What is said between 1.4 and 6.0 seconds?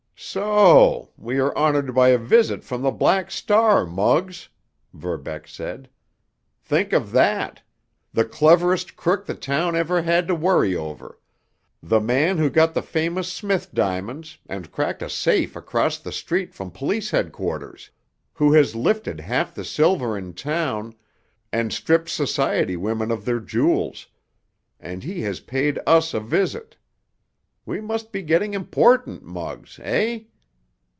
honored by a visit from the Black Star, Muggs!" Verbeck said.